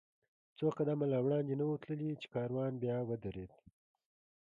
[0.57, 3.51] څو قدمه لا وړاندې نه و تللي، چې کاروان بیا ودرېد.